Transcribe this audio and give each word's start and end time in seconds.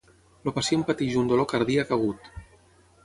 El 0.49 0.53
pacient 0.55 0.85
pateix 0.87 1.19
un 1.23 1.29
dolor 1.33 1.49
cardíac 1.53 1.93
agut. 1.99 2.33